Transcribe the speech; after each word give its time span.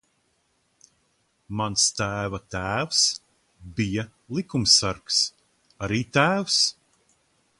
Mans 1.59 1.83
tēva 1.99 2.39
tēvs 2.55 3.03
bija 3.81 4.07
likumsargs. 4.39 5.21
Arī 5.89 6.03
tēvs. 6.19 6.61